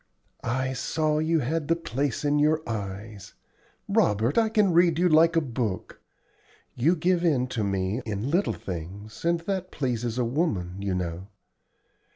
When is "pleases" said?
9.69-10.17